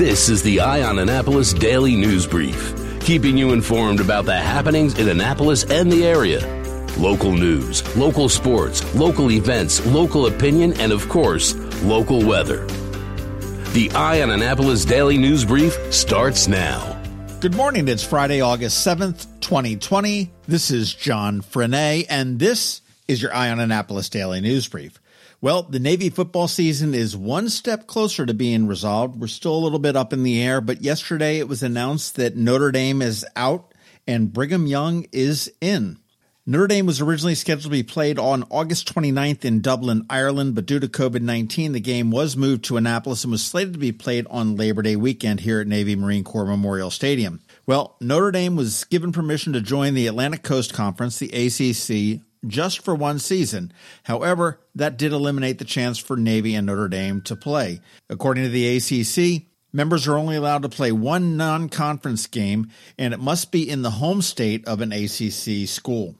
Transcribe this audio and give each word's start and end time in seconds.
This 0.00 0.30
is 0.30 0.42
the 0.42 0.60
Eye 0.60 0.82
on 0.82 0.98
Annapolis 0.98 1.52
Daily 1.52 1.94
News 1.94 2.26
Brief, 2.26 2.72
keeping 3.00 3.36
you 3.36 3.52
informed 3.52 4.00
about 4.00 4.24
the 4.24 4.34
happenings 4.34 4.98
in 4.98 5.10
Annapolis 5.10 5.64
and 5.64 5.92
the 5.92 6.06
area. 6.06 6.40
Local 6.96 7.32
news, 7.32 7.84
local 7.98 8.30
sports, 8.30 8.94
local 8.94 9.30
events, 9.30 9.84
local 9.84 10.24
opinion, 10.24 10.72
and 10.80 10.90
of 10.90 11.06
course, 11.10 11.54
local 11.82 12.24
weather. 12.24 12.64
The 13.74 13.90
Eye 13.94 14.22
on 14.22 14.30
Annapolis 14.30 14.86
Daily 14.86 15.18
News 15.18 15.44
Brief 15.44 15.74
starts 15.92 16.48
now. 16.48 16.98
Good 17.40 17.54
morning. 17.54 17.86
It's 17.86 18.02
Friday, 18.02 18.40
August 18.40 18.86
7th, 18.86 19.26
2020. 19.40 20.30
This 20.48 20.70
is 20.70 20.94
John 20.94 21.42
Frenaye, 21.42 22.06
and 22.08 22.38
this 22.38 22.80
is 23.06 23.20
your 23.20 23.34
Eye 23.34 23.50
on 23.50 23.60
Annapolis 23.60 24.08
Daily 24.08 24.40
News 24.40 24.66
Brief. 24.66 24.98
Well, 25.42 25.62
the 25.62 25.78
Navy 25.78 26.10
football 26.10 26.48
season 26.48 26.92
is 26.92 27.16
one 27.16 27.48
step 27.48 27.86
closer 27.86 28.26
to 28.26 28.34
being 28.34 28.66
resolved. 28.66 29.18
We're 29.18 29.26
still 29.26 29.54
a 29.54 29.64
little 29.64 29.78
bit 29.78 29.96
up 29.96 30.12
in 30.12 30.22
the 30.22 30.38
air, 30.42 30.60
but 30.60 30.82
yesterday 30.82 31.38
it 31.38 31.48
was 31.48 31.62
announced 31.62 32.16
that 32.16 32.36
Notre 32.36 32.70
Dame 32.70 33.00
is 33.00 33.24
out 33.34 33.72
and 34.06 34.34
Brigham 34.34 34.66
Young 34.66 35.06
is 35.12 35.50
in. 35.62 35.96
Notre 36.44 36.66
Dame 36.66 36.84
was 36.84 37.00
originally 37.00 37.34
scheduled 37.34 37.64
to 37.64 37.70
be 37.70 37.82
played 37.82 38.18
on 38.18 38.44
August 38.50 38.94
29th 38.94 39.46
in 39.46 39.62
Dublin, 39.62 40.04
Ireland, 40.10 40.54
but 40.56 40.66
due 40.66 40.78
to 40.78 40.88
COVID 40.88 41.22
19, 41.22 41.72
the 41.72 41.80
game 41.80 42.10
was 42.10 42.36
moved 42.36 42.64
to 42.64 42.76
Annapolis 42.76 43.24
and 43.24 43.30
was 43.30 43.42
slated 43.42 43.72
to 43.72 43.78
be 43.78 43.92
played 43.92 44.26
on 44.28 44.56
Labor 44.56 44.82
Day 44.82 44.96
weekend 44.96 45.40
here 45.40 45.60
at 45.60 45.66
Navy 45.66 45.96
Marine 45.96 46.24
Corps 46.24 46.44
Memorial 46.44 46.90
Stadium. 46.90 47.40
Well, 47.64 47.96
Notre 48.02 48.30
Dame 48.30 48.56
was 48.56 48.84
given 48.84 49.10
permission 49.10 49.54
to 49.54 49.62
join 49.62 49.94
the 49.94 50.06
Atlantic 50.06 50.42
Coast 50.42 50.74
Conference, 50.74 51.18
the 51.18 51.28
ACC, 51.28 52.20
just 52.46 52.84
for 52.84 52.94
one 52.94 53.18
season. 53.18 53.72
However, 54.04 54.60
that 54.74 54.96
did 54.96 55.12
eliminate 55.12 55.58
the 55.58 55.64
chance 55.64 55.98
for 55.98 56.16
Navy 56.16 56.54
and 56.54 56.66
Notre 56.66 56.88
Dame 56.88 57.20
to 57.22 57.36
play. 57.36 57.80
According 58.08 58.44
to 58.44 58.50
the 58.50 58.76
ACC, 58.76 59.46
members 59.72 60.08
are 60.08 60.16
only 60.16 60.36
allowed 60.36 60.62
to 60.62 60.68
play 60.68 60.92
one 60.92 61.36
non 61.36 61.68
conference 61.68 62.26
game, 62.26 62.70
and 62.98 63.12
it 63.14 63.20
must 63.20 63.52
be 63.52 63.68
in 63.68 63.82
the 63.82 63.90
home 63.90 64.22
state 64.22 64.66
of 64.66 64.80
an 64.80 64.92
ACC 64.92 65.68
school. 65.68 66.14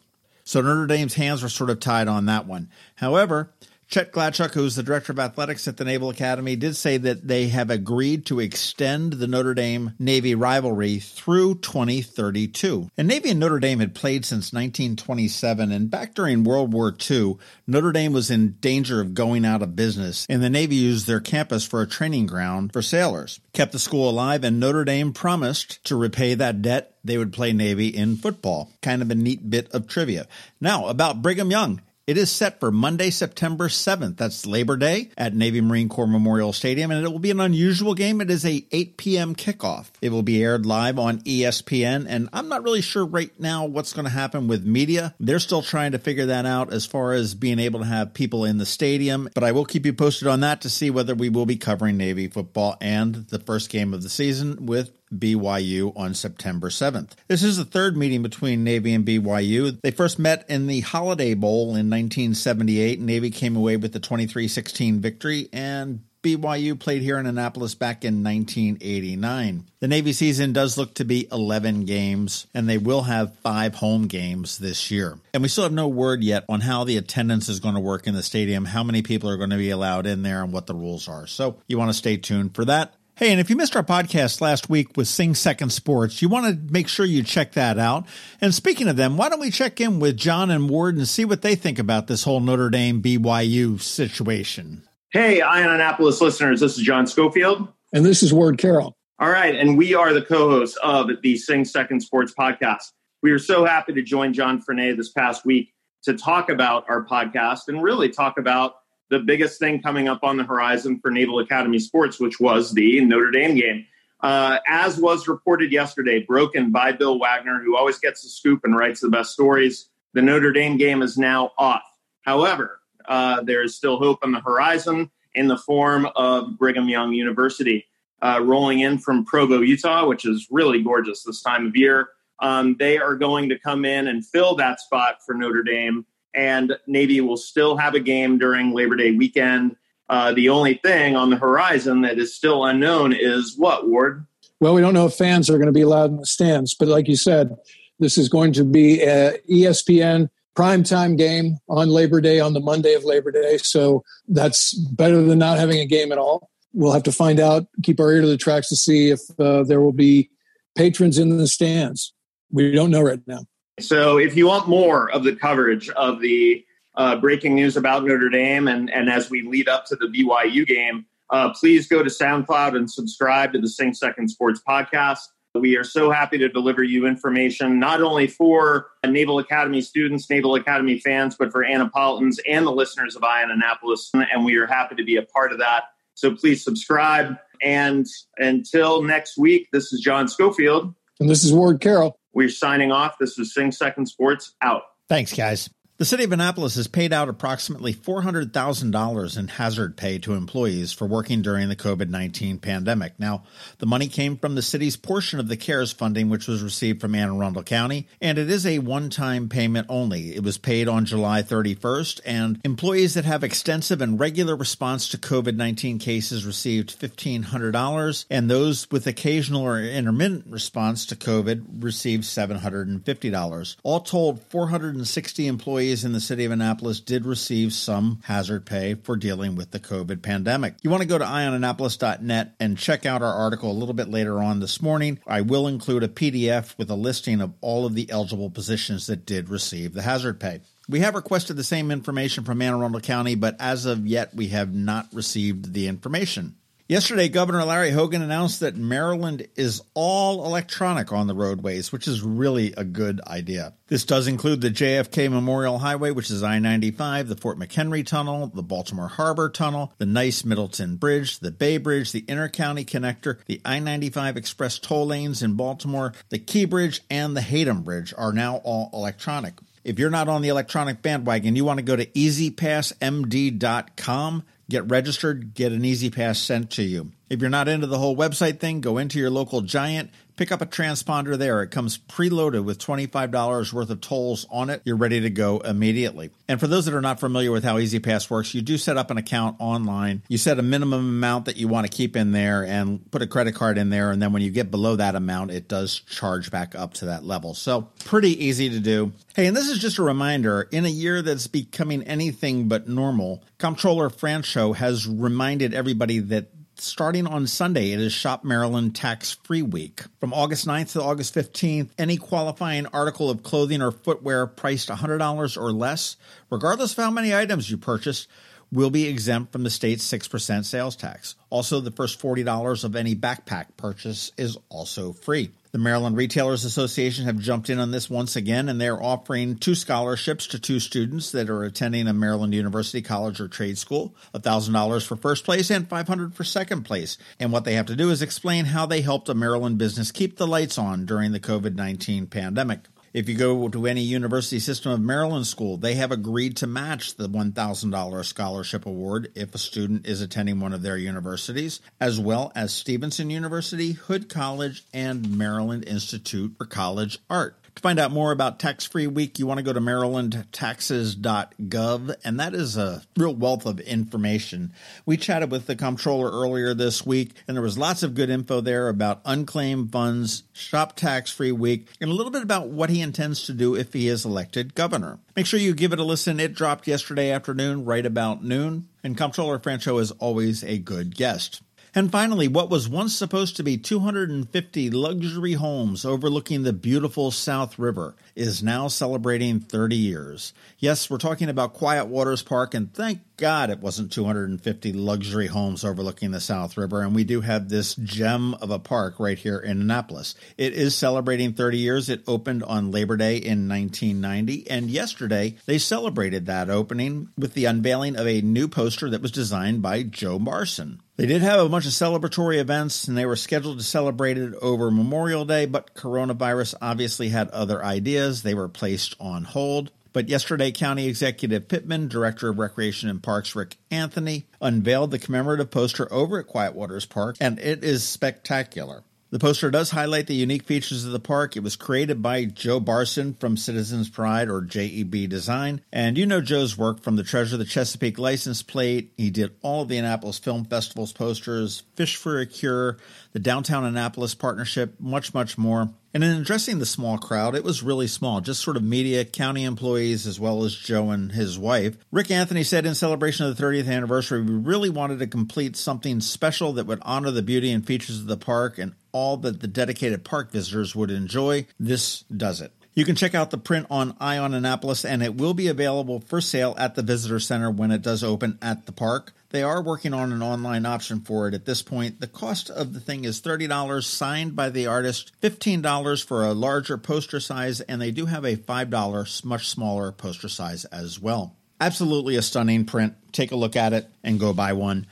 So 0.44 0.60
Notre 0.60 0.86
Dame's 0.86 1.14
hands 1.14 1.42
were 1.42 1.48
sort 1.48 1.70
of 1.70 1.80
tied 1.80 2.08
on 2.08 2.27
that 2.27 2.46
one. 2.46 2.70
However, 2.96 3.52
Chet 3.91 4.12
Gladchuk, 4.12 4.55
who's 4.55 4.77
the 4.77 4.84
director 4.84 5.10
of 5.10 5.19
athletics 5.19 5.66
at 5.66 5.77
the 5.77 5.84
Naval 5.84 6.10
Academy, 6.10 6.55
did 6.55 6.77
say 6.77 6.96
that 6.96 7.27
they 7.27 7.48
have 7.48 7.70
agreed 7.70 8.24
to 8.27 8.38
extend 8.38 9.14
the 9.14 9.27
Notre 9.27 9.52
Dame 9.52 9.94
Navy 9.98 10.36
rivalry 10.36 11.00
through 11.00 11.56
2032. 11.56 12.88
And 12.96 13.08
Navy 13.08 13.30
and 13.30 13.41
Notre 13.41 13.58
Dame 13.58 13.80
had 13.80 13.96
played 13.96 14.24
since 14.24 14.52
1927, 14.52 15.72
and 15.72 15.91
back 15.91 16.14
during 16.14 16.44
World 16.44 16.72
War 16.72 16.94
II, 17.11 17.38
Notre 17.66 17.91
Dame 17.91 18.12
was 18.12 18.30
in 18.30 18.52
danger 18.61 19.00
of 19.00 19.12
going 19.12 19.44
out 19.44 19.61
of 19.61 19.74
business, 19.74 20.24
and 20.28 20.41
the 20.41 20.48
Navy 20.48 20.77
used 20.77 21.08
their 21.08 21.18
campus 21.18 21.66
for 21.66 21.83
a 21.83 21.88
training 21.88 22.27
ground 22.27 22.72
for 22.72 22.83
sailors. 22.83 23.41
Kept 23.55 23.72
the 23.72 23.80
school 23.80 24.08
alive, 24.08 24.44
and 24.44 24.61
Notre 24.61 24.84
Dame 24.84 25.12
promised 25.12 25.83
to 25.86 25.96
repay 25.96 26.34
that 26.34 26.62
debt 26.62 26.94
they 27.02 27.18
would 27.18 27.33
play 27.33 27.52
Navy 27.52 27.88
in 27.88 28.16
football. 28.16 28.70
Kind 28.83 29.02
of 29.02 29.11
a 29.11 29.16
neat 29.16 29.50
bit 29.50 29.68
of 29.72 29.88
trivia. 29.88 30.28
Now, 30.61 30.86
about 30.86 31.22
Brigham 31.22 31.50
Young. 31.50 31.80
It 32.11 32.19
is 32.19 32.28
set 32.28 32.58
for 32.58 32.72
Monday, 32.72 33.11
September 33.11 33.69
7th. 33.69 34.16
That's 34.16 34.44
Labor 34.44 34.77
Day 34.77 35.11
at 35.16 35.33
Navy 35.33 35.61
Marine 35.61 35.89
Corps 35.89 36.08
Memorial 36.08 36.52
Stadium, 36.52 36.91
and 36.91 37.05
it 37.05 37.08
will 37.08 37.20
be 37.20 37.30
an 37.30 37.39
unusual 37.39 37.94
game. 37.94 38.20
It 38.20 38.33
is 38.33 38.44
a 38.44 38.67
8 38.72 38.97
p.m. 38.97 39.36
kickoff. 39.36 39.91
It 40.02 40.11
will 40.11 40.25
be 40.25 40.42
aired 40.42 40.67
live 40.67 40.98
on 40.98 41.20
ESPN, 41.20 42.06
and 42.08 42.28
I'm 42.33 42.48
not 42.48 42.64
really 42.64 42.80
sure 42.80 43.06
right 43.06 43.30
now 43.39 43.64
what's 43.64 43.92
going 43.92 44.06
to 44.06 44.11
happen 44.11 44.48
with 44.48 44.67
media. 44.67 45.14
They're 45.20 45.39
still 45.39 45.62
trying 45.62 45.92
to 45.92 46.00
figure 46.00 46.27
that 46.27 46.47
out 46.47 46.72
as 46.72 46.84
far 46.84 47.12
as 47.12 47.36
being 47.36 47.61
able 47.61 47.78
to 47.78 47.86
have 47.86 48.12
people 48.12 48.45
in 48.45 48.58
the 48.58 48.67
stadium, 48.67 49.28
but 49.33 49.45
I 49.45 49.52
will 49.52 49.64
keep 49.64 49.86
you 49.86 49.92
posted 49.92 50.27
on 50.27 50.41
that 50.41 50.62
to 50.62 50.69
see 50.69 50.91
whether 50.91 51.14
we 51.14 51.28
will 51.28 51.47
be 51.47 51.58
covering 51.58 51.97
Navy 51.97 52.27
football 52.27 52.77
and 52.80 53.14
the 53.28 53.39
first 53.39 53.70
game 53.70 53.95
of 53.95 54.02
the 54.02 54.11
season 54.11 54.67
with 54.67 54.91
BYU 55.14 55.92
on 55.97 56.14
September 56.14 56.69
7th. 56.69 57.11
This 57.28 57.42
is 57.42 57.56
the 57.56 57.64
third 57.64 57.97
meeting 57.97 58.22
between 58.22 58.64
Navy 58.64 58.94
and 58.94 59.05
BYU. 59.05 59.80
They 59.83 59.91
first 59.91 60.19
met 60.19 60.45
in 60.48 60.67
the 60.67 60.80
Holiday 60.80 61.34
Bowl 61.34 61.68
in 61.70 61.90
1978. 61.90 63.01
Navy 63.01 63.30
came 63.30 63.57
away 63.57 63.77
with 63.77 63.92
the 63.92 64.01
23 64.01 64.48
16 64.48 65.01
victory, 65.01 65.48
and 65.52 66.01
BYU 66.23 66.79
played 66.79 67.01
here 67.01 67.18
in 67.18 67.24
Annapolis 67.24 67.74
back 67.74 68.05
in 68.05 68.23
1989. 68.23 69.64
The 69.80 69.89
Navy 69.89 70.12
season 70.12 70.52
does 70.52 70.77
look 70.77 70.95
to 70.95 71.05
be 71.05 71.27
11 71.33 71.86
games, 71.86 72.46
and 72.52 72.68
they 72.68 72.77
will 72.77 73.02
have 73.02 73.34
five 73.39 73.77
home 73.77 74.07
games 74.07 74.58
this 74.58 74.90
year. 74.90 75.18
And 75.33 75.42
we 75.42 75.48
still 75.48 75.64
have 75.64 75.73
no 75.73 75.89
word 75.89 76.23
yet 76.23 76.45
on 76.48 76.61
how 76.61 76.84
the 76.84 76.98
attendance 76.98 77.48
is 77.48 77.61
going 77.61 77.74
to 77.74 77.80
work 77.80 78.07
in 78.07 78.14
the 78.14 78.23
stadium, 78.23 78.67
how 78.67 78.84
many 78.84 79.01
people 79.01 79.30
are 79.30 79.39
going 79.39 79.51
to 79.51 79.57
be 79.57 79.70
allowed 79.70 80.07
in 80.07 80.23
there, 80.23 80.42
and 80.42 80.52
what 80.52 80.67
the 80.67 80.74
rules 80.74 81.08
are. 81.08 81.27
So 81.27 81.57
you 81.68 81.79
want 81.79 81.89
to 81.89 81.95
stay 81.95 82.18
tuned 82.18 82.55
for 82.55 82.67
that. 82.67 82.95
Hey, 83.20 83.33
and 83.33 83.39
if 83.39 83.51
you 83.51 83.57
missed 83.57 83.77
our 83.77 83.83
podcast 83.83 84.41
last 84.41 84.70
week 84.70 84.97
with 84.97 85.07
Sing 85.07 85.35
Second 85.35 85.69
Sports, 85.75 86.23
you 86.23 86.31
want 86.31 86.47
to 86.47 86.73
make 86.73 86.89
sure 86.89 87.05
you 87.05 87.23
check 87.23 87.53
that 87.53 87.79
out. 87.79 88.07
And 88.41 88.55
speaking 88.55 88.89
of 88.89 88.97
them, 88.97 89.19
why 89.19 89.29
don't 89.29 89.41
we 89.41 89.51
check 89.51 89.79
in 89.79 90.01
with 90.01 90.17
John 90.17 90.51
and 90.51 90.70
Ward 90.70 90.97
and 90.97 91.07
see 91.07 91.27
what 91.27 91.42
they 91.42 91.55
think 91.55 91.79
about 91.79 92.07
this 92.07 92.25
whole 92.25 92.41
Notre 92.41 92.70
Dame 92.70 93.03
BYU 93.03 93.79
situation? 93.79 94.89
Hey, 95.13 95.42
Eye 95.42 95.63
on 95.63 95.70
Annapolis 95.70 96.23
listeners, 96.23 96.61
this 96.61 96.79
is 96.79 96.83
John 96.83 97.07
Schofield. 97.07 97.69
And 97.92 98.07
this 98.07 98.23
is 98.23 98.33
Ward 98.33 98.57
Carroll. 98.57 98.97
All 99.19 99.29
right, 99.29 99.55
and 99.55 99.77
we 99.77 99.95
are 99.95 100.14
the 100.14 100.23
co-hosts 100.23 100.79
of 100.83 101.11
the 101.23 101.37
Sing 101.37 101.67
Second 101.67 102.01
Sports 102.01 102.33
podcast. 102.33 102.85
We 103.23 103.33
are 103.33 103.39
so 103.39 103.67
happy 103.67 103.92
to 103.92 104.02
join 104.02 104.33
John 104.33 104.63
Frenaye 104.63 104.97
this 104.97 105.11
past 105.11 105.45
week 105.45 105.75
to 106.05 106.14
talk 106.14 106.48
about 106.48 106.89
our 106.89 107.05
podcast 107.05 107.69
and 107.69 107.83
really 107.83 108.08
talk 108.08 108.39
about 108.39 108.77
the 109.10 109.18
biggest 109.18 109.58
thing 109.58 109.82
coming 109.82 110.08
up 110.08 110.22
on 110.22 110.36
the 110.36 110.44
horizon 110.44 110.98
for 111.00 111.10
Naval 111.10 111.40
Academy 111.40 111.78
sports, 111.78 112.18
which 112.18 112.40
was 112.40 112.72
the 112.72 113.00
Notre 113.04 113.30
Dame 113.30 113.56
game. 113.56 113.86
Uh, 114.20 114.58
as 114.68 114.98
was 114.98 115.28
reported 115.28 115.72
yesterday, 115.72 116.22
broken 116.22 116.70
by 116.70 116.92
Bill 116.92 117.18
Wagner, 117.18 117.60
who 117.62 117.76
always 117.76 117.98
gets 117.98 118.22
the 118.22 118.28
scoop 118.28 118.60
and 118.64 118.76
writes 118.76 119.00
the 119.00 119.08
best 119.08 119.32
stories. 119.32 119.88
The 120.14 120.22
Notre 120.22 120.52
Dame 120.52 120.76
game 120.76 121.02
is 121.02 121.18
now 121.18 121.52
off. 121.58 121.82
However, 122.22 122.80
uh, 123.08 123.42
there 123.42 123.62
is 123.62 123.76
still 123.76 123.98
hope 123.98 124.18
on 124.22 124.32
the 124.32 124.40
horizon 124.40 125.10
in 125.34 125.48
the 125.48 125.56
form 125.56 126.06
of 126.16 126.58
Brigham 126.58 126.88
Young 126.88 127.12
University 127.12 127.86
uh, 128.22 128.40
rolling 128.42 128.81
in 128.81 128.98
from 128.98 129.25
Provo, 129.25 129.60
Utah, 129.60 130.06
which 130.06 130.26
is 130.26 130.46
really 130.50 130.82
gorgeous 130.82 131.22
this 131.22 131.42
time 131.42 131.66
of 131.66 131.76
year. 131.76 132.10
Um, 132.40 132.76
they 132.78 132.98
are 132.98 133.16
going 133.16 133.48
to 133.48 133.58
come 133.58 133.84
in 133.84 134.08
and 134.08 134.25
fill 134.25 134.54
that 134.56 134.81
spot 134.81 135.19
for 135.25 135.34
Notre 135.34 135.62
Dame 135.62 136.06
and 136.35 136.76
Navy 136.87 137.20
will 137.20 137.37
still 137.37 137.76
have 137.76 137.94
a 137.94 138.00
game 138.00 138.38
during 138.38 138.73
Labor 138.73 138.96
Day 138.96 139.12
weekend. 139.12 139.76
Uh, 140.08 140.32
the 140.32 140.49
only 140.49 140.75
thing 140.75 141.17
on 141.17 141.31
the 141.31 141.37
horizon 141.37 142.02
that 142.02 142.19
is 142.19 142.35
still 142.35 142.64
unknown 142.64 143.12
is 143.12 143.55
what, 143.56 143.88
Ward? 143.88 144.26
Well, 144.61 144.75
we 144.75 144.81
don't 144.81 144.94
know 144.94 145.06
if 145.06 145.14
fans 145.14 145.49
are 145.49 145.56
going 145.56 145.67
to 145.67 145.73
be 145.73 145.82
allowed 145.82 146.11
in 146.11 146.17
the 146.19 146.26
stands, 146.26 146.75
but 146.75 146.88
like 146.88 147.08
you 147.08 147.17
said, 147.17 147.56
this 147.99 148.19
is 148.19 148.29
going 148.29 148.52
to 148.55 148.64
be 148.64 149.02
a 149.02 149.38
ESPN 149.49 150.29
primetime 150.56 151.17
game 151.17 151.58
on 151.69 151.88
Labor 151.88 152.20
Day, 152.20 152.40
on 152.40 152.52
the 152.52 152.61
Monday 152.61 152.94
of 152.94 153.05
Labor 153.05 153.31
Day. 153.31 153.58
So 153.58 154.02
that's 154.29 154.75
better 154.75 155.23
than 155.23 155.38
not 155.38 155.58
having 155.58 155.79
a 155.79 155.87
game 155.87 156.12
at 156.12 156.19
all. 156.19 156.50
We'll 156.73 156.93
have 156.93 157.02
to 157.05 157.12
find 157.12 157.40
out, 157.40 157.67
keep 157.82 158.00
our 158.00 158.12
ear 158.12 158.20
to 158.20 158.26
the 158.26 158.37
tracks 158.37 158.69
to 158.69 158.76
see 158.76 159.11
if 159.11 159.20
uh, 159.38 159.64
there 159.64 159.81
will 159.81 159.93
be 159.93 160.31
patrons 160.76 161.19
in 161.19 161.37
the 161.37 161.46
stands. 161.46 162.12
We 162.50 162.73
don't 162.73 162.90
know 162.90 163.02
right 163.02 163.20
now. 163.26 163.46
So 163.81 164.19
if 164.19 164.37
you 164.37 164.46
want 164.46 164.69
more 164.69 165.11
of 165.11 165.25
the 165.25 165.35
coverage 165.35 165.88
of 165.91 166.20
the 166.20 166.64
uh, 166.96 167.17
breaking 167.17 167.55
news 167.55 167.76
about 167.76 168.05
Notre 168.05 168.29
Dame 168.29 168.69
and, 168.69 168.91
and 168.91 169.11
as 169.11 169.31
we 169.31 169.43
lead 169.43 169.69
up 169.69 169.87
to 169.87 169.96
the 169.96 170.06
BYU 170.06 170.67
game, 170.67 171.06
uh, 171.31 171.52
please 171.52 171.87
go 171.88 172.02
to 172.02 172.11
SoundCloud 172.11 172.76
and 172.76 172.90
subscribe 172.90 173.52
to 173.52 173.61
the 173.61 173.69
Sing 173.69 173.94
Second 173.94 174.29
Sports 174.29 174.61
podcast. 174.67 175.20
We 175.55 175.76
are 175.76 175.85
so 175.85 176.11
happy 176.11 176.38
to 176.38 176.49
deliver 176.49 176.82
you 176.82 177.06
information 177.06 177.81
not 177.81 178.00
only 178.02 178.29
for 178.29 178.88
Naval 179.05 179.38
Academy 179.40 179.81
students, 179.81 180.31
Naval 180.31 180.55
Academy 180.55 181.00
fans, 181.00 181.35
but 181.37 181.50
for 181.50 181.64
Annapolitans 181.64 182.38
and 182.49 182.67
the 182.67 182.70
listeners 182.70 183.17
of 183.17 183.25
Eye 183.25 183.43
on 183.43 183.50
Annapolis. 183.50 184.11
And 184.14 184.44
we 184.44 184.56
are 184.56 184.67
happy 184.67 184.94
to 184.94 185.05
be 185.05 185.17
a 185.17 185.23
part 185.23 185.50
of 185.52 185.58
that. 185.58 185.85
So 186.14 186.35
please 186.35 186.62
subscribe. 186.62 187.37
And 187.62 188.06
until 188.37 189.02
next 189.02 189.38
week, 189.38 189.69
this 189.72 189.93
is 189.93 190.00
John 190.00 190.28
Schofield. 190.28 190.94
And 191.19 191.28
this 191.28 191.43
is 191.44 191.52
Ward 191.52 191.81
Carroll. 191.81 192.19
We're 192.32 192.48
signing 192.48 192.92
off. 192.92 193.18
This 193.18 193.38
is 193.38 193.54
Sing 193.54 193.72
Second 193.72 194.06
Sports 194.06 194.54
out. 194.62 194.82
Thanks, 195.08 195.32
guys. 195.32 195.68
The 196.00 196.06
city 196.06 196.25
of 196.25 196.32
Annapolis 196.32 196.76
has 196.76 196.88
paid 196.88 197.12
out 197.12 197.29
approximately 197.29 197.93
$400,000 197.93 199.38
in 199.38 199.49
hazard 199.49 199.99
pay 199.99 200.17
to 200.20 200.32
employees 200.32 200.94
for 200.94 201.06
working 201.06 201.43
during 201.43 201.69
the 201.69 201.76
COVID 201.76 202.08
19 202.08 202.56
pandemic. 202.56 203.12
Now, 203.19 203.43
the 203.76 203.85
money 203.85 204.08
came 204.08 204.38
from 204.38 204.55
the 204.55 204.62
city's 204.62 204.97
portion 204.97 205.41
of 205.41 205.49
the 205.49 205.58
CARES 205.58 205.93
funding, 205.93 206.31
which 206.31 206.49
was 206.49 206.62
received 206.62 207.02
from 207.02 207.14
Anne 207.14 207.29
Arundel 207.29 207.64
County, 207.64 208.08
and 208.19 208.38
it 208.38 208.49
is 208.49 208.64
a 208.64 208.79
one 208.79 209.11
time 209.11 209.50
payment 209.50 209.88
only. 209.91 210.35
It 210.35 210.43
was 210.43 210.56
paid 210.56 210.88
on 210.88 211.05
July 211.05 211.43
31st, 211.43 212.23
and 212.25 212.58
employees 212.64 213.12
that 213.12 213.26
have 213.26 213.44
extensive 213.44 214.00
and 214.00 214.19
regular 214.19 214.56
response 214.56 215.06
to 215.11 215.19
COVID 215.19 215.55
19 215.55 215.99
cases 215.99 216.47
received 216.47 216.99
$1,500, 216.99 218.25
and 218.31 218.50
those 218.50 218.91
with 218.91 219.06
occasional 219.06 219.61
or 219.61 219.79
intermittent 219.79 220.47
response 220.47 221.05
to 221.05 221.14
COVID 221.14 221.85
received 221.85 222.25
$750. 222.25 223.76
All 223.82 224.00
told, 224.00 224.43
460 224.44 225.47
employees 225.47 225.89
employees 225.90 226.04
in 226.04 226.12
the 226.12 226.20
city 226.20 226.44
of 226.44 226.52
Annapolis 226.52 227.00
did 227.00 227.26
receive 227.26 227.72
some 227.72 228.20
hazard 228.22 228.64
pay 228.64 228.94
for 228.94 229.16
dealing 229.16 229.56
with 229.56 229.72
the 229.72 229.81
COVID 229.81 230.22
pandemic. 230.22 230.75
You 230.82 230.90
want 230.90 231.02
to 231.02 231.08
go 231.08 231.19
to 231.19 231.25
eyeonannapolis.net 231.25 232.54
and 232.60 232.78
check 232.78 233.06
out 233.06 233.22
our 233.22 233.34
article 233.34 233.72
a 233.72 233.75
little 233.75 233.94
bit 233.94 234.08
later 234.08 234.38
on 234.38 234.60
this 234.60 234.81
morning. 234.81 235.19
I 235.26 235.40
will 235.40 235.66
include 235.66 236.04
a 236.04 236.08
PDF 236.08 236.78
with 236.78 236.90
a 236.90 236.94
listing 236.94 237.40
of 237.40 237.54
all 237.60 237.87
of 237.87 237.96
the 237.96 238.08
eligible 238.08 238.50
positions 238.50 239.08
that 239.08 239.26
did 239.26 239.48
receive 239.48 239.92
the 239.92 240.02
hazard 240.02 240.38
pay. 240.38 240.60
We 240.88 241.00
have 241.00 241.16
requested 241.16 241.56
the 241.56 241.64
same 241.64 241.90
information 241.90 242.44
from 242.44 242.62
Anne 242.62 242.75
Arundel 242.75 243.00
County, 243.00 243.34
but 243.34 243.56
as 243.58 243.84
of 243.84 244.06
yet, 244.06 244.32
we 244.32 244.48
have 244.48 244.72
not 244.72 245.08
received 245.12 245.72
the 245.72 245.88
information. 245.88 246.54
Yesterday, 246.90 247.28
Governor 247.28 247.62
Larry 247.62 247.92
Hogan 247.92 248.20
announced 248.20 248.58
that 248.58 248.75
Maryland 248.75 249.46
is 249.54 249.81
all 249.94 250.44
electronic 250.44 251.12
on 251.12 251.28
the 251.28 251.37
roadways, 251.37 251.92
which 251.92 252.08
is 252.08 252.20
really 252.20 252.75
a 252.76 252.82
good 252.82 253.20
idea. 253.28 253.75
This 253.87 254.04
does 254.04 254.26
include 254.26 254.60
the 254.60 254.72
JFK 254.72 255.31
Memorial 255.31 255.78
Highway, 255.78 256.10
which 256.10 256.32
is 256.32 256.42
I 256.42 256.58
95, 256.58 257.28
the 257.28 257.37
Fort 257.37 257.60
McHenry 257.60 258.04
Tunnel, 258.04 258.48
the 258.48 258.64
Baltimore 258.64 259.06
Harbor 259.06 259.48
Tunnel, 259.48 259.92
the 259.98 260.06
Nice 260.06 260.44
Middleton 260.44 260.96
Bridge, 260.96 261.38
the 261.38 261.52
Bay 261.52 261.78
Bridge, 261.78 262.10
the 262.10 262.22
Intercounty 262.22 262.84
Connector, 262.84 263.38
the 263.46 263.60
I 263.64 263.78
95 263.78 264.37
Express 264.37 264.81
toll 264.81 265.06
lanes 265.06 265.44
in 265.44 265.54
Baltimore, 265.54 266.12
the 266.31 266.40
Key 266.40 266.64
Bridge, 266.64 267.02
and 267.08 267.37
the 267.37 267.40
Hatem 267.40 267.84
Bridge 267.84 268.12
are 268.19 268.32
now 268.32 268.56
all 268.64 268.90
electronic. 268.92 269.54
If 269.82 269.98
you're 269.98 270.10
not 270.10 270.28
on 270.28 270.42
the 270.42 270.48
electronic 270.48 271.02
bandwagon, 271.02 271.56
you 271.56 271.64
want 271.64 271.78
to 271.78 271.84
go 271.84 271.96
to 271.96 272.06
ezpassmd.com 272.06 274.44
get 274.70 274.88
registered, 274.88 275.52
get 275.52 275.72
an 275.72 275.84
E-ZPass 275.84 276.38
sent 276.38 276.70
to 276.70 276.82
you. 276.82 277.10
If 277.28 277.40
you're 277.40 277.50
not 277.50 277.68
into 277.68 277.86
the 277.86 277.98
whole 277.98 278.16
website 278.16 278.60
thing, 278.60 278.80
go 278.80 278.96
into 278.96 279.18
your 279.18 279.30
local 279.30 279.60
giant, 279.60 280.10
pick 280.40 280.50
up 280.50 280.62
a 280.62 280.66
transponder 280.66 281.37
there. 281.37 281.62
It 281.62 281.70
comes 281.70 281.98
preloaded 281.98 282.64
with 282.64 282.78
$25 282.78 283.72
worth 283.75 283.90
of 283.90 284.00
tolls 284.00 284.46
on 284.50 284.70
it. 284.70 284.81
You're 284.87 284.96
ready 284.96 285.20
to 285.20 285.28
go 285.28 285.58
immediately. 285.58 286.31
And 286.48 286.58
for 286.58 286.66
those 286.66 286.87
that 286.87 286.94
are 286.94 287.02
not 287.02 287.20
familiar 287.20 287.52
with 287.52 287.62
how 287.62 287.76
E-ZPass 287.76 288.31
works, 288.31 288.54
you 288.54 288.62
do 288.62 288.78
set 288.78 288.96
up 288.96 289.10
an 289.10 289.19
account 289.19 289.56
online. 289.58 290.22
You 290.28 290.38
set 290.38 290.58
a 290.58 290.62
minimum 290.62 291.06
amount 291.10 291.44
that 291.44 291.58
you 291.58 291.69
want 291.69 291.87
to 291.87 291.94
keep 291.94 292.16
in 292.16 292.32
there 292.32 292.64
and 292.64 293.10
put 293.10 293.20
a 293.20 293.26
credit 293.26 293.54
card 293.54 293.76
in 293.76 293.90
there. 293.90 294.10
And 294.10 294.22
then 294.22 294.32
when 294.32 294.40
you 294.40 294.50
get 294.50 294.70
below 294.70 294.96
that 294.96 295.14
amount, 295.14 295.50
it 295.50 295.69
does 295.69 296.00
charge 296.00 296.50
back 296.50 296.75
up 296.75 296.94
to 296.94 297.04
that 297.04 297.22
level. 297.22 297.52
So 297.52 297.90
pretty 298.06 298.46
easy 298.46 298.70
to 298.70 298.81
do. 298.81 299.12
Hey, 299.34 299.46
and 299.46 299.54
this 299.54 299.69
is 299.69 299.78
just 299.78 299.98
a 299.98 300.02
reminder 300.02 300.66
in 300.72 300.87
a 300.87 300.88
year 300.88 301.20
that's 301.20 301.48
becoming 301.48 302.02
anything 302.04 302.66
but 302.66 302.88
normal, 302.88 303.44
Comptroller 303.58 304.08
Franchot 304.08 304.76
has 304.76 305.06
reminded 305.06 305.75
everybody 305.75 306.19
that 306.19 306.48
starting 306.82 307.26
on 307.26 307.46
Sunday, 307.46 307.92
it 307.92 308.00
is 308.00 308.12
Shop 308.12 308.44
Maryland 308.44 308.94
Tax 308.94 309.32
Free 309.44 309.62
Week. 309.62 310.02
From 310.18 310.32
August 310.32 310.66
9th 310.66 310.92
to 310.92 311.02
August 311.02 311.34
15th, 311.34 311.90
any 311.98 312.16
qualifying 312.16 312.86
article 312.86 313.30
of 313.30 313.42
clothing 313.42 313.82
or 313.82 313.90
footwear 313.90 314.46
priced 314.46 314.88
$100 314.88 315.56
or 315.56 315.72
less, 315.72 316.16
regardless 316.50 316.92
of 316.92 317.04
how 317.04 317.10
many 317.10 317.34
items 317.34 317.70
you 317.70 317.76
purchase, 317.76 318.26
will 318.72 318.90
be 318.90 319.06
exempt 319.06 319.52
from 319.52 319.64
the 319.64 319.70
state's 319.70 320.06
6% 320.11 320.64
sales 320.64 320.96
tax. 320.96 321.34
Also, 321.50 321.81
the 321.81 321.90
first 321.90 322.20
$40 322.20 322.84
of 322.84 322.96
any 322.96 323.14
backpack 323.14 323.67
purchase 323.76 324.32
is 324.37 324.56
also 324.69 325.12
free. 325.12 325.50
The 325.72 325.78
Maryland 325.78 326.17
Retailers 326.17 326.64
Association 326.64 327.26
have 327.26 327.38
jumped 327.38 327.70
in 327.70 327.78
on 327.78 327.93
this 327.93 328.11
once 328.11 328.34
again, 328.34 328.69
and 328.69 328.81
they're 328.81 329.00
offering 329.00 329.56
two 329.56 329.76
scholarships 329.76 330.49
to 330.49 330.58
two 330.58 330.81
students 330.81 331.31
that 331.31 331.49
are 331.49 331.62
attending 331.62 332.08
a 332.08 332.12
Maryland 332.12 332.55
University 332.55 333.02
college 333.02 333.40
or 333.40 333.46
trade 333.46 333.78
school, 333.78 334.14
$1,000 334.34 335.06
for 335.06 335.16
first 335.16 335.44
place 335.44 335.70
and 335.70 335.88
$500 335.88 336.34
for 336.34 336.43
second 336.43 336.82
place. 336.82 337.19
And 337.38 337.52
what 337.52 337.64
they 337.64 337.75
have 337.75 337.87
to 337.87 337.94
do 337.94 338.11
is 338.11 338.20
explain 338.20 338.64
how 338.64 338.84
they 338.84 339.00
helped 339.00 339.28
a 339.28 339.34
Maryland 339.34 339.78
business 339.78 340.11
keep 340.11 340.38
the 340.38 340.46
lights 340.46 340.76
on 340.76 341.06
during 341.06 341.31
the 341.31 341.40
COVID 341.40 341.76
19 341.76 342.26
pandemic. 342.26 342.81
If 343.12 343.28
you 343.28 343.36
go 343.36 343.68
to 343.68 343.86
any 343.86 344.02
University 344.02 344.60
System 344.60 344.92
of 344.92 345.00
Maryland 345.00 345.44
school, 345.48 345.76
they 345.76 345.94
have 345.94 346.12
agreed 346.12 346.56
to 346.58 346.68
match 346.68 347.16
the 347.16 347.28
$1,000 347.28 348.24
scholarship 348.24 348.86
award 348.86 349.32
if 349.34 349.52
a 349.52 349.58
student 349.58 350.06
is 350.06 350.20
attending 350.20 350.60
one 350.60 350.72
of 350.72 350.82
their 350.82 350.96
universities, 350.96 351.80
as 352.00 352.20
well 352.20 352.52
as 352.54 352.72
Stevenson 352.72 353.28
University, 353.28 353.92
Hood 353.92 354.28
College, 354.28 354.84
and 354.94 355.36
Maryland 355.36 355.88
Institute 355.88 356.54
for 356.56 356.66
College 356.66 357.18
Art. 357.28 357.59
To 357.76 357.82
find 357.82 357.99
out 357.99 358.11
more 358.11 358.32
about 358.32 358.58
Tax 358.58 358.84
Free 358.84 359.06
Week, 359.06 359.38
you 359.38 359.46
want 359.46 359.58
to 359.58 359.64
go 359.64 359.72
to 359.72 359.81
marylandtaxes.gov, 359.81 362.14
and 362.25 362.40
that 362.40 362.55
is 362.55 362.76
a 362.76 363.02
real 363.17 363.34
wealth 363.34 363.64
of 363.64 363.81
information. 363.81 364.72
We 365.06 365.17
chatted 365.17 365.50
with 365.50 365.67
the 365.67 365.76
comptroller 365.76 366.31
earlier 366.31 366.75
this 366.75 367.06
week, 367.06 367.32
and 367.46 367.56
there 367.56 367.62
was 367.62 367.78
lots 367.78 368.02
of 368.02 368.14
good 368.14 368.28
info 368.28 368.61
there 368.61 368.88
about 368.88 369.22
unclaimed 369.25 369.93
funds, 369.93 370.43
Shop 370.52 370.96
Tax 370.96 371.31
Free 371.31 371.52
Week, 371.52 371.87
and 372.00 372.11
a 372.11 372.14
little 372.14 372.32
bit 372.32 372.43
about 372.43 372.69
what 372.69 372.90
he 372.90 373.00
intends 373.00 373.46
to 373.46 373.52
do 373.52 373.76
if 373.76 373.93
he 373.93 374.08
is 374.08 374.25
elected 374.25 374.75
governor. 374.75 375.20
Make 375.37 375.46
sure 375.46 375.61
you 375.61 375.73
give 375.73 375.93
it 375.93 376.00
a 376.00 376.05
listen. 376.05 376.40
It 376.40 376.55
dropped 376.55 376.87
yesterday 376.87 377.31
afternoon, 377.31 377.84
right 377.84 378.05
about 378.05 378.44
noon, 378.44 378.88
and 379.02 379.16
Comptroller 379.16 379.58
Franchot 379.58 380.00
is 380.00 380.11
always 380.12 380.62
a 380.64 380.78
good 380.78 381.16
guest. 381.16 381.62
And 381.92 382.12
finally, 382.12 382.46
what 382.46 382.70
was 382.70 382.88
once 382.88 383.16
supposed 383.16 383.56
to 383.56 383.64
be 383.64 383.76
250 383.76 384.90
luxury 384.90 385.54
homes 385.54 386.04
overlooking 386.04 386.62
the 386.62 386.72
beautiful 386.72 387.32
South 387.32 387.81
River 387.81 388.14
is 388.37 388.62
now 388.62 388.87
celebrating 388.87 389.58
30 389.58 389.96
years. 389.96 390.54
Yes, 390.78 391.10
we're 391.10 391.19
talking 391.19 391.48
about 391.48 391.75
Quiet 391.75 392.06
Waters 392.06 392.42
Park, 392.42 392.75
and 392.75 392.94
thank 392.94 393.22
God 393.37 393.70
it 393.70 393.81
wasn't 393.81 394.12
250 394.12 394.92
luxury 394.92 395.48
homes 395.48 395.84
overlooking 395.84 396.31
the 396.31 396.40
South 396.40 396.76
River. 396.76 397.02
And 397.02 397.12
we 397.12 397.25
do 397.25 397.40
have 397.40 397.69
this 397.69 397.96
gem 397.96 398.54
of 398.54 398.70
a 398.70 398.78
park 398.78 399.19
right 399.19 399.38
here 399.38 399.58
in 399.58 399.81
Annapolis. 399.81 400.37
It 400.56 400.75
is 400.75 400.94
celebrating 400.94 401.54
30 401.54 401.78
years. 401.78 402.08
It 402.08 402.22
opened 402.28 402.62
on 402.62 402.92
Labor 402.92 403.16
Day 403.16 403.37
in 403.38 403.69
1990, 403.69 404.70
and 404.70 404.90
yesterday 404.90 405.56
they 405.66 405.78
celebrated 405.78 406.46
that 406.46 406.70
opening 406.70 407.31
with 407.37 407.54
the 407.54 407.64
unveiling 407.64 408.14
of 408.14 408.28
a 408.28 408.42
new 408.42 408.69
poster 408.69 409.10
that 409.10 409.22
was 409.22 409.32
designed 409.32 409.82
by 409.82 410.04
Joe 410.04 410.38
Barsin. 410.38 411.00
They 411.20 411.26
did 411.26 411.43
have 411.43 411.61
a 411.61 411.69
bunch 411.69 411.84
of 411.84 411.93
celebratory 411.93 412.56
events 412.56 413.06
and 413.06 413.14
they 413.14 413.26
were 413.26 413.37
scheduled 413.37 413.76
to 413.76 413.84
celebrate 413.84 414.38
it 414.38 414.55
over 414.62 414.90
Memorial 414.90 415.44
Day, 415.44 415.67
but 415.67 415.93
coronavirus 415.93 416.76
obviously 416.81 417.28
had 417.28 417.50
other 417.50 417.84
ideas. 417.84 418.43
They 418.43 418.55
were 418.55 418.70
placed 418.70 419.17
on 419.20 419.44
hold. 419.44 419.90
But 420.14 420.31
yesterday, 420.31 420.72
County 420.72 421.08
Executive 421.08 421.69
Pittman, 421.69 422.08
Director 422.08 422.49
of 422.49 422.58
Recreation 422.58 423.11
and 423.11 423.22
Parks 423.22 423.55
Rick 423.55 423.76
Anthony, 423.90 424.46
unveiled 424.62 425.11
the 425.11 425.19
commemorative 425.19 425.70
poster 425.70 426.11
over 426.11 426.40
at 426.40 426.46
Quiet 426.46 426.75
Waters 426.75 427.05
Park, 427.05 427.37
and 427.38 427.58
it 427.58 427.84
is 427.84 428.02
spectacular. 428.02 429.05
The 429.30 429.38
poster 429.38 429.70
does 429.70 429.92
highlight 429.92 430.26
the 430.26 430.34
unique 430.34 430.64
features 430.64 431.04
of 431.04 431.12
the 431.12 431.20
park. 431.20 431.56
It 431.56 431.62
was 431.62 431.76
created 431.76 432.20
by 432.20 432.46
Joe 432.46 432.80
Barsin 432.80 433.38
from 433.38 433.56
Citizens 433.56 434.10
Pride 434.10 434.48
or 434.48 434.60
JEB 434.60 435.28
Design. 435.28 435.82
And 435.92 436.18
you 436.18 436.26
know 436.26 436.40
Joe's 436.40 436.76
work 436.76 437.00
from 437.00 437.14
the 437.14 437.22
Treasure 437.22 437.56
the 437.56 437.64
Chesapeake 437.64 438.18
license 438.18 438.64
plate. 438.64 439.12
He 439.16 439.30
did 439.30 439.54
all 439.62 439.82
of 439.82 439.88
the 439.88 439.98
Annapolis 439.98 440.40
Film 440.40 440.64
Festival's 440.64 441.12
posters, 441.12 441.84
Fish 441.94 442.16
for 442.16 442.40
a 442.40 442.46
Cure, 442.46 442.96
the 443.32 443.38
Downtown 443.38 443.84
Annapolis 443.84 444.34
Partnership, 444.34 444.99
much, 444.99 445.32
much 445.32 445.56
more. 445.56 445.90
And 446.12 446.25
in 446.25 446.40
addressing 446.40 446.79
the 446.79 446.87
small 446.87 447.19
crowd, 447.19 447.55
it 447.55 447.62
was 447.62 447.83
really 447.83 448.09
small, 448.09 448.40
just 448.40 448.62
sort 448.62 448.76
of 448.76 448.83
media, 448.83 449.25
county 449.25 449.64
employees, 449.64 450.26
as 450.26 450.40
well 450.40 450.64
as 450.64 450.75
Joe 450.75 451.11
and 451.11 451.31
his 451.31 451.59
wife. 451.59 451.97
Rick 452.11 452.31
Anthony 452.31 452.64
said 452.64 452.85
in 452.85 452.95
celebration 452.95 453.47
of 453.47 453.57
the 453.57 453.62
30th 453.62 453.88
anniversary, 453.88 454.43
we 454.43 454.55
really 454.55 454.90
wanted 454.90 455.21
to 455.21 455.26
complete 455.26 455.76
something 455.76 456.21
special 456.21 456.73
that 456.75 456.87
would 456.87 457.00
honor 457.02 457.31
the 457.31 457.43
beauty 457.43 457.71
and 457.71 457.87
features 457.87 458.19
of 458.19 458.26
the 458.26 458.37
park 458.37 458.79
and 458.79 458.95
all 459.12 459.37
that 459.38 459.61
the 459.61 459.69
dedicated 459.69 460.25
park 460.25 460.50
visitors 460.50 460.97
would 460.97 461.11
enjoy. 461.11 461.67
This 461.79 462.23
does 462.25 462.61
it. 462.61 462.73
You 462.92 463.04
can 463.04 463.14
check 463.14 463.37
out 463.37 463.50
the 463.50 463.59
print 463.59 463.87
on 463.88 464.16
Eye 464.18 464.38
on 464.38 464.52
Annapolis, 464.52 465.04
and 465.04 465.23
it 465.23 465.37
will 465.37 465.54
be 465.54 465.68
available 465.68 466.20
for 466.20 466.40
sale 466.40 466.75
at 466.76 466.97
the 466.97 467.02
Visitor 467.02 467.38
Center 467.38 467.70
when 467.70 467.92
it 467.92 468.02
does 468.02 468.25
open 468.25 468.59
at 468.61 468.87
the 468.87 468.92
park. 468.92 469.32
They 469.50 469.62
are 469.62 469.80
working 469.80 470.12
on 470.12 470.32
an 470.32 470.42
online 470.42 470.85
option 470.85 471.20
for 471.20 471.47
it 471.47 471.54
at 471.54 471.66
this 471.66 471.82
point. 471.82 472.20
The 472.20 472.26
cost 472.26 472.68
of 472.68 472.92
the 472.92 473.00
thing 473.00 473.25
is 473.25 473.40
$30 473.40 474.02
signed 474.04 474.56
by 474.56 474.70
the 474.70 474.88
artist, 474.88 475.32
$15 475.40 476.25
for 476.25 476.44
a 476.44 476.52
larger 476.52 476.99
poster 476.99 477.38
size, 477.38 477.80
and 477.80 478.02
they 478.02 478.11
do 478.11 478.26
have 478.26 478.44
a 478.44 478.56
$5 478.56 479.44
much 479.44 479.68
smaller 479.68 480.11
poster 480.11 480.49
size 480.49 480.85
as 480.87 481.20
well. 481.20 481.54
Absolutely 481.80 482.37
a 482.37 482.42
stunning 482.42 482.85
print. 482.85 483.14
Take 483.32 483.52
a 483.52 483.56
look 483.56 483.76
at 483.76 483.92
it 483.92 484.09
and 484.25 484.40
go 484.40 484.52
buy 484.52 484.73
one. 484.73 485.06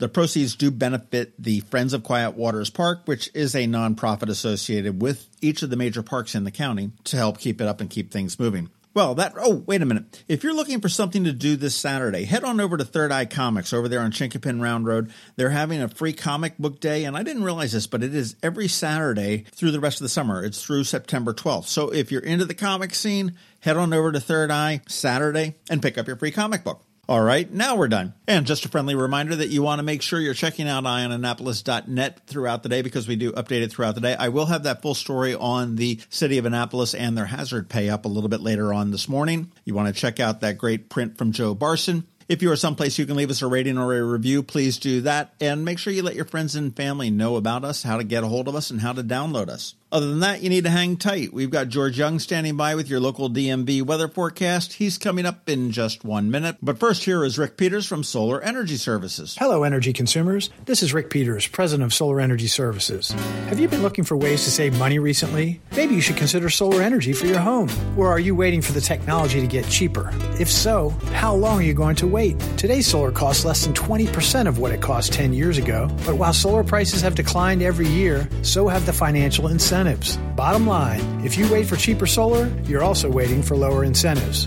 The 0.00 0.08
proceeds 0.08 0.56
do 0.56 0.70
benefit 0.70 1.34
the 1.38 1.60
Friends 1.60 1.92
of 1.92 2.02
Quiet 2.02 2.30
Waters 2.30 2.70
Park, 2.70 3.02
which 3.04 3.30
is 3.34 3.54
a 3.54 3.66
nonprofit 3.66 4.30
associated 4.30 5.02
with 5.02 5.28
each 5.42 5.62
of 5.62 5.68
the 5.68 5.76
major 5.76 6.02
parks 6.02 6.34
in 6.34 6.44
the 6.44 6.50
county 6.50 6.92
to 7.04 7.18
help 7.18 7.38
keep 7.38 7.60
it 7.60 7.66
up 7.66 7.82
and 7.82 7.90
keep 7.90 8.10
things 8.10 8.38
moving. 8.38 8.70
Well, 8.94 9.14
that, 9.16 9.34
oh, 9.36 9.62
wait 9.66 9.82
a 9.82 9.84
minute. 9.84 10.24
If 10.26 10.42
you're 10.42 10.54
looking 10.54 10.80
for 10.80 10.88
something 10.88 11.24
to 11.24 11.34
do 11.34 11.54
this 11.54 11.74
Saturday, 11.74 12.24
head 12.24 12.44
on 12.44 12.60
over 12.60 12.78
to 12.78 12.84
Third 12.84 13.12
Eye 13.12 13.26
Comics 13.26 13.74
over 13.74 13.90
there 13.90 14.00
on 14.00 14.10
Chinquapin 14.10 14.62
Round 14.62 14.86
Road. 14.86 15.12
They're 15.36 15.50
having 15.50 15.82
a 15.82 15.88
free 15.88 16.14
comic 16.14 16.56
book 16.56 16.80
day, 16.80 17.04
and 17.04 17.14
I 17.14 17.22
didn't 17.22 17.44
realize 17.44 17.72
this, 17.72 17.86
but 17.86 18.02
it 18.02 18.14
is 18.14 18.36
every 18.42 18.68
Saturday 18.68 19.44
through 19.54 19.72
the 19.72 19.80
rest 19.80 20.00
of 20.00 20.04
the 20.04 20.08
summer. 20.08 20.42
It's 20.42 20.64
through 20.64 20.84
September 20.84 21.34
12th. 21.34 21.66
So 21.66 21.90
if 21.90 22.10
you're 22.10 22.22
into 22.22 22.46
the 22.46 22.54
comic 22.54 22.94
scene, 22.94 23.34
head 23.60 23.76
on 23.76 23.92
over 23.92 24.12
to 24.12 24.18
Third 24.18 24.50
Eye 24.50 24.80
Saturday 24.88 25.56
and 25.68 25.82
pick 25.82 25.98
up 25.98 26.06
your 26.06 26.16
free 26.16 26.30
comic 26.30 26.64
book. 26.64 26.86
All 27.10 27.20
right, 27.20 27.52
now 27.52 27.74
we're 27.74 27.88
done. 27.88 28.14
And 28.28 28.46
just 28.46 28.64
a 28.66 28.68
friendly 28.68 28.94
reminder 28.94 29.34
that 29.34 29.48
you 29.48 29.62
want 29.62 29.80
to 29.80 29.82
make 29.82 30.00
sure 30.00 30.20
you're 30.20 30.32
checking 30.32 30.68
out 30.68 30.84
eyeonannapolis.net 30.84 32.20
throughout 32.28 32.62
the 32.62 32.68
day 32.68 32.82
because 32.82 33.08
we 33.08 33.16
do 33.16 33.32
update 33.32 33.62
it 33.62 33.72
throughout 33.72 33.96
the 33.96 34.00
day. 34.00 34.14
I 34.14 34.28
will 34.28 34.46
have 34.46 34.62
that 34.62 34.80
full 34.80 34.94
story 34.94 35.34
on 35.34 35.74
the 35.74 35.98
city 36.08 36.38
of 36.38 36.44
Annapolis 36.44 36.94
and 36.94 37.18
their 37.18 37.26
hazard 37.26 37.68
pay 37.68 37.88
up 37.88 38.04
a 38.04 38.08
little 38.08 38.28
bit 38.28 38.42
later 38.42 38.72
on 38.72 38.92
this 38.92 39.08
morning. 39.08 39.50
You 39.64 39.74
want 39.74 39.92
to 39.92 40.00
check 40.00 40.20
out 40.20 40.42
that 40.42 40.56
great 40.56 40.88
print 40.88 41.18
from 41.18 41.32
Joe 41.32 41.52
Barsin. 41.52 42.04
If 42.28 42.42
you 42.42 42.52
are 42.52 42.56
someplace 42.56 42.96
you 42.96 43.06
can 43.06 43.16
leave 43.16 43.30
us 43.30 43.42
a 43.42 43.48
rating 43.48 43.76
or 43.76 43.92
a 43.92 44.04
review, 44.04 44.44
please 44.44 44.78
do 44.78 45.00
that. 45.00 45.34
And 45.40 45.64
make 45.64 45.80
sure 45.80 45.92
you 45.92 46.04
let 46.04 46.14
your 46.14 46.26
friends 46.26 46.54
and 46.54 46.76
family 46.76 47.10
know 47.10 47.34
about 47.34 47.64
us, 47.64 47.82
how 47.82 47.96
to 47.96 48.04
get 48.04 48.22
a 48.22 48.28
hold 48.28 48.46
of 48.46 48.54
us, 48.54 48.70
and 48.70 48.80
how 48.80 48.92
to 48.92 49.02
download 49.02 49.48
us. 49.48 49.74
Other 49.92 50.06
than 50.06 50.20
that, 50.20 50.40
you 50.40 50.50
need 50.50 50.62
to 50.64 50.70
hang 50.70 50.96
tight. 50.96 51.32
We've 51.32 51.50
got 51.50 51.66
George 51.66 51.98
Young 51.98 52.20
standing 52.20 52.56
by 52.56 52.76
with 52.76 52.88
your 52.88 53.00
local 53.00 53.28
DMV 53.28 53.82
weather 53.82 54.06
forecast. 54.06 54.74
He's 54.74 54.98
coming 54.98 55.26
up 55.26 55.48
in 55.48 55.72
just 55.72 56.04
one 56.04 56.30
minute. 56.30 56.58
But 56.62 56.78
first, 56.78 57.02
here 57.02 57.24
is 57.24 57.40
Rick 57.40 57.56
Peters 57.56 57.86
from 57.86 58.04
Solar 58.04 58.40
Energy 58.40 58.76
Services. 58.76 59.36
Hello, 59.36 59.64
energy 59.64 59.92
consumers. 59.92 60.50
This 60.64 60.84
is 60.84 60.94
Rick 60.94 61.10
Peters, 61.10 61.48
president 61.48 61.86
of 61.86 61.92
Solar 61.92 62.20
Energy 62.20 62.46
Services. 62.46 63.10
Have 63.48 63.58
you 63.58 63.66
been 63.66 63.82
looking 63.82 64.04
for 64.04 64.16
ways 64.16 64.44
to 64.44 64.52
save 64.52 64.78
money 64.78 65.00
recently? 65.00 65.60
Maybe 65.72 65.96
you 65.96 66.00
should 66.00 66.16
consider 66.16 66.50
solar 66.50 66.82
energy 66.82 67.12
for 67.12 67.26
your 67.26 67.40
home. 67.40 67.68
Or 67.96 68.06
are 68.06 68.20
you 68.20 68.36
waiting 68.36 68.62
for 68.62 68.70
the 68.70 68.80
technology 68.80 69.40
to 69.40 69.46
get 69.48 69.68
cheaper? 69.68 70.12
If 70.38 70.48
so, 70.48 70.90
how 71.14 71.34
long 71.34 71.58
are 71.58 71.64
you 71.64 71.74
going 71.74 71.96
to 71.96 72.06
wait? 72.06 72.38
Today's 72.56 72.86
solar 72.86 73.10
costs 73.10 73.44
less 73.44 73.64
than 73.64 73.74
20% 73.74 74.46
of 74.46 74.60
what 74.60 74.70
it 74.70 74.80
cost 74.80 75.12
10 75.12 75.32
years 75.32 75.58
ago. 75.58 75.88
But 76.06 76.14
while 76.14 76.32
solar 76.32 76.62
prices 76.62 77.02
have 77.02 77.16
declined 77.16 77.60
every 77.60 77.88
year, 77.88 78.28
so 78.42 78.68
have 78.68 78.86
the 78.86 78.92
financial 78.92 79.48
incentives 79.48 79.79
incentives. 79.80 80.18
Bottom 80.36 80.66
line, 80.66 81.00
if 81.24 81.38
you 81.38 81.50
wait 81.50 81.66
for 81.66 81.76
cheaper 81.76 82.06
solar, 82.06 82.48
you're 82.64 82.84
also 82.84 83.10
waiting 83.10 83.42
for 83.42 83.56
lower 83.56 83.84
incentives. 83.84 84.46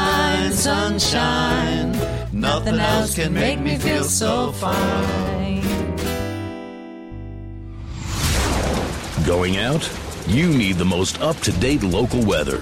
sunshine, 0.49 1.91
nothing 2.31 2.79
else 2.79 3.15
can 3.15 3.33
make 3.33 3.59
me 3.59 3.77
feel 3.77 4.03
so 4.03 4.51
fine. 4.53 5.61
Going 9.25 9.57
out? 9.57 9.89
You 10.27 10.49
need 10.49 10.77
the 10.77 10.85
most 10.85 11.21
up 11.21 11.37
to 11.37 11.51
date 11.53 11.83
local 11.83 12.23
weather. 12.25 12.61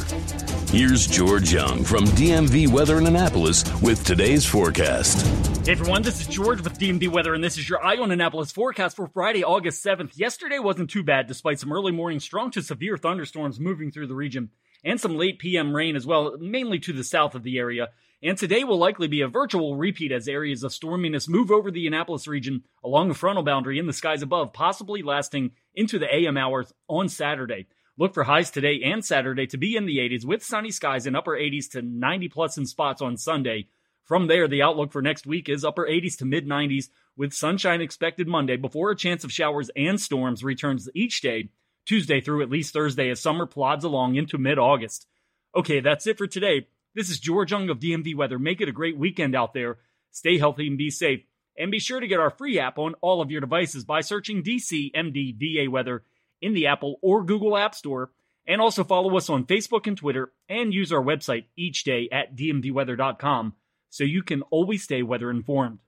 Here's 0.72 1.08
George 1.08 1.52
Young 1.52 1.84
from 1.84 2.06
DMV 2.06 2.68
Weather 2.68 2.98
in 3.00 3.08
Annapolis 3.08 3.64
with 3.82 4.06
today's 4.06 4.46
forecast. 4.46 5.26
Hey 5.66 5.72
everyone, 5.72 6.04
this 6.04 6.22
is 6.22 6.28
George 6.28 6.62
with 6.62 6.78
DMV 6.78 7.10
Weather, 7.10 7.34
and 7.34 7.44
this 7.44 7.58
is 7.58 7.68
your 7.68 7.84
Eye 7.84 7.98
on 7.98 8.12
Annapolis 8.12 8.52
forecast 8.52 8.96
for 8.96 9.08
Friday, 9.08 9.44
August 9.44 9.84
7th. 9.84 10.18
Yesterday 10.18 10.60
wasn't 10.60 10.90
too 10.90 11.04
bad, 11.04 11.28
despite 11.28 11.60
some 11.60 11.72
early 11.72 11.92
morning 11.92 12.20
strong 12.20 12.52
to 12.52 12.62
severe 12.62 12.98
thunderstorms 12.98 13.60
moving 13.60 13.92
through 13.92 14.08
the 14.08 14.16
region, 14.16 14.52
and 14.84 15.00
some 15.00 15.18
late 15.18 15.40
PM 15.40 15.76
rain 15.76 15.96
as 15.96 16.06
well, 16.06 16.38
mainly 16.40 16.80
to 16.80 16.94
the 16.94 17.04
south 17.04 17.36
of 17.36 17.44
the 17.44 17.58
area. 17.58 17.90
And 18.22 18.38
today 18.38 18.64
will 18.64 18.78
likely 18.78 19.08
be 19.08 19.22
a 19.22 19.28
virtual 19.30 19.78
repeat 19.78 20.12
as 20.12 20.28
areas 20.28 20.64
of 20.64 20.72
storminess 20.72 21.30
move 21.30 21.52
over 21.52 21.72
the 21.72 21.88
Annapolis 21.88 22.28
region 22.28 22.64
along 22.84 23.08
the 23.08 23.14
frontal 23.14 23.44
boundary 23.44 23.80
in 23.80 23.88
the 23.88 23.94
skies 23.94 24.22
above, 24.22 24.52
possibly 24.52 25.02
lasting 25.02 25.52
into 25.74 25.98
the 25.98 26.14
AM 26.14 26.36
hours 26.36 26.74
on 26.90 27.08
Saturday. 27.08 27.68
Look 27.98 28.14
for 28.14 28.24
highs 28.24 28.52
today 28.52 28.82
and 28.84 29.04
Saturday 29.04 29.48
to 29.48 29.58
be 29.58 29.76
in 29.76 29.86
the 29.86 29.98
80s 29.98 30.26
with 30.26 30.44
sunny 30.44 30.72
skies 30.72 31.06
and 31.06 31.16
upper 31.16 31.32
80s 31.32 31.72
to 31.72 31.82
90 31.82 32.30
plus 32.30 32.58
in 32.58 32.66
spots 32.66 33.02
on 33.02 33.18
Sunday. 33.18 33.68
From 34.04 34.28
there, 34.28 34.48
the 34.48 34.62
outlook 34.62 34.92
for 34.92 35.02
next 35.02 35.28
week 35.28 35.48
is 35.48 35.64
upper 35.64 35.86
80s 35.86 36.18
to 36.18 36.26
mid 36.26 36.48
90s 36.48 36.90
with 37.16 37.34
sunshine 37.34 37.82
expected 37.82 38.28
Monday 38.28 38.56
before 38.56 38.92
a 38.92 38.96
chance 38.96 39.24
of 39.24 39.32
showers 39.32 39.70
and 39.76 40.00
storms 40.00 40.44
returns 40.44 40.90
each 40.96 41.22
day, 41.22 41.50
Tuesday 41.90 42.22
through 42.22 42.44
at 42.44 42.52
least 42.52 42.72
Thursday 42.72 43.10
as 43.10 43.20
summer 43.20 43.48
plods 43.48 43.84
along 43.84 44.14
into 44.14 44.38
mid 44.38 44.60
August. 44.60 45.08
Okay, 45.56 45.80
that's 45.80 46.06
it 46.06 46.20
for 46.20 46.28
today. 46.28 46.68
This 46.94 47.10
is 47.10 47.20
George 47.20 47.50
Young 47.50 47.68
of 47.72 47.80
DMV 47.80 48.14
Weather. 48.14 48.38
Make 48.38 48.62
it 48.62 48.70
a 48.70 48.72
great 48.72 48.96
weekend 48.96 49.36
out 49.36 49.56
there. 49.56 49.80
Stay 50.12 50.38
healthy 50.38 50.68
and 50.68 50.78
be 50.78 50.92
safe. 50.92 51.22
And 51.58 51.72
be 51.72 51.80
sure 51.80 52.00
to 52.00 52.08
get 52.08 52.20
our 52.20 52.30
free 52.30 52.60
app 52.60 52.78
on 52.78 52.94
all 53.02 53.22
of 53.22 53.32
your 53.32 53.42
devices 53.42 53.86
by 53.86 54.02
searching 54.02 54.44
DC 54.44 54.92
MD 54.94 55.68
Weather 55.68 56.04
in 56.44 56.54
the 56.54 56.68
Apple 56.68 56.98
or 57.02 57.24
Google 57.24 57.58
App 57.58 57.74
Store. 57.74 58.12
And 58.46 58.62
also 58.62 58.84
follow 58.84 59.18
us 59.18 59.28
on 59.28 59.46
Facebook 59.46 59.88
and 59.88 59.98
Twitter 59.98 60.32
and 60.48 60.72
use 60.72 60.94
our 60.94 61.02
website 61.02 61.46
each 61.58 61.86
day 61.86 62.08
at 62.12 62.36
dmvweather.com 62.36 63.56
so 63.90 64.04
you 64.04 64.22
can 64.22 64.44
always 64.44 64.84
stay 64.84 65.02
weather 65.02 65.32
informed. 65.32 65.80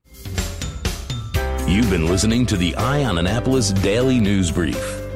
You've 1.67 1.91
been 1.91 2.07
listening 2.07 2.47
to 2.47 2.57
the 2.57 2.75
Eye 2.75 3.03
on 3.03 3.19
Annapolis 3.19 3.71
Daily 3.71 4.19
News 4.19 4.49
Brief. 4.49 5.00